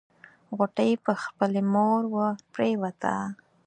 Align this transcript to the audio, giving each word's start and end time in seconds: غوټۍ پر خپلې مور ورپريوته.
غوټۍ 0.57 0.91
پر 1.03 1.15
خپلې 1.23 1.61
مور 1.73 2.01
ورپريوته. 2.15 3.13